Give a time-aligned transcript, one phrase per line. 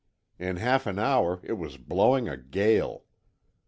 [0.39, 3.05] In half an hour it was blowing a gale.